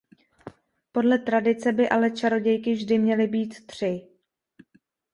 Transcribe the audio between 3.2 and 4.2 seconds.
být tři.